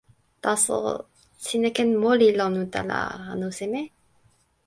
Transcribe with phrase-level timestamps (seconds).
[0.43, 0.77] taso,
[1.45, 2.99] sina ken moli lon utala,
[3.31, 3.81] anu seme?